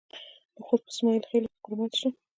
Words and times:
د 0.55 0.57
خوست 0.65 0.85
په 0.85 0.91
اسماعیل 0.93 1.23
خیل 1.29 1.45
کې 1.49 1.57
کرومایټ 1.63 1.93
شته. 1.99 2.09